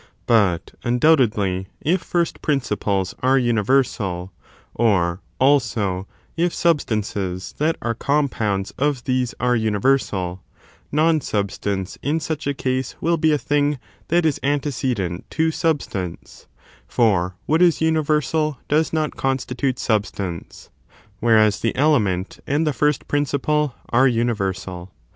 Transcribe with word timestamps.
But, 0.25 0.73
imdoubtedly, 0.83 1.67
if 1.79 2.01
first 2.01 2.41
principles 2.41 3.13
are 3.21 3.37
uni 3.37 3.61
priicip?e?be"* 3.61 3.83
vcrsal, 3.99 4.29
or, 4.73 5.21
slso, 5.39 6.07
if 6.35 6.51
substances 6.55 7.53
that 7.59 7.77
are 7.83 7.93
compounds 7.93 8.73
universal, 8.79 8.87
of 8.97 9.03
thcsc 9.03 9.33
are 9.39 9.55
Universal, 9.55 10.43
non 10.91 11.21
substance 11.21 11.99
in 12.01 12.19
such 12.19 12.47
a 12.47 12.53
Tabstance 12.55 12.63
te 12.63 12.69
°' 12.69 12.79
casc 12.79 12.95
will 12.99 13.17
be 13.17 13.31
a 13.31 13.37
thing 13.37 13.77
that 14.07 14.25
is 14.25 14.39
antecedent 14.41 15.29
to 15.29 15.51
sub 15.51 15.83
stance? 15.83 16.15
'"^ 16.15 16.17
stance; 16.17 16.47
for, 16.87 17.35
what 17.45 17.61
is 17.61 17.79
universal 17.79 18.57
does 18.67 18.91
not 18.91 19.11
consti 19.11 19.55
tute 19.55 19.77
substance: 19.77 20.71
whereas 21.19 21.59
the 21.59 21.75
element 21.75 22.39
and 22.47 22.65
the 22.65 22.73
first 22.73 23.07
principle 23.07 23.75
are 23.89 24.07
universal. 24.07 24.89